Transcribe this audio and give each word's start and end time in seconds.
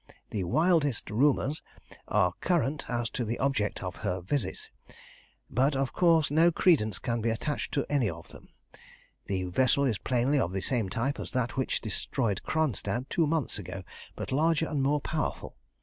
"The 0.31 0.45
wildest 0.45 1.11
rumours 1.11 1.61
are 2.07 2.33
current 2.41 2.89
as 2.89 3.07
to 3.11 3.23
the 3.23 3.37
object 3.37 3.83
of 3.83 3.97
her 3.97 4.19
visit, 4.19 4.71
but 5.47 5.75
of 5.75 5.93
course 5.93 6.31
no 6.31 6.51
credence 6.51 6.97
can 6.97 7.21
be 7.21 7.29
attached 7.29 7.71
to 7.73 7.85
any 7.87 8.09
of 8.09 8.29
them. 8.29 8.49
The 9.27 9.43
vessel 9.43 9.85
is 9.85 9.99
plainly 9.99 10.39
of 10.39 10.53
the 10.53 10.61
same 10.61 10.89
type 10.89 11.19
as 11.19 11.29
that 11.33 11.55
which 11.55 11.81
destroyed 11.81 12.41
Kronstadt 12.41 13.11
two 13.11 13.27
months 13.27 13.59
ago, 13.59 13.83
but 14.15 14.31
larger 14.31 14.67
and 14.67 14.81
more 14.81 15.01
powerful. 15.01 15.55